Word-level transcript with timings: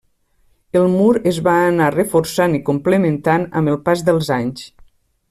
El 0.79 0.85
mur 0.93 1.11
es 1.31 1.39
va 1.47 1.53
anar 1.65 1.89
reforçant 1.97 2.55
i 2.59 2.63
complementant 2.71 3.45
amb 3.61 3.73
el 3.75 3.81
pas 3.91 4.03
dels 4.09 4.35
anys. 4.39 4.65